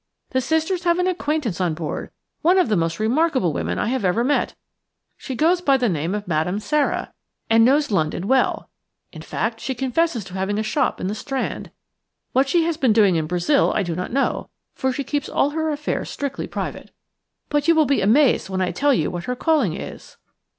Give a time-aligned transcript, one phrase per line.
[0.31, 2.09] The sisters have an acquaintance on board,
[2.41, 4.55] one of the most remarkable women I have ever met.
[5.15, 7.13] She goes by the name of Madame Sara,
[7.51, 8.67] and knows London well.
[9.11, 11.69] In fact, she confesses to having a shop in the Strand.
[12.31, 15.51] What she has been doing in Brazil I do not know, for she keeps all
[15.51, 16.89] her affairs strictly private.
[17.49, 20.17] But you will be amazed when I tell you what her calling is."